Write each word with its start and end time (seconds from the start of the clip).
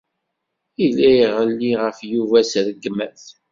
Yella 0.79 1.09
iɣelli 1.25 1.71
ɣef 1.83 1.97
Yuba 2.11 2.39
s 2.51 2.53
rregmat. 2.67 3.23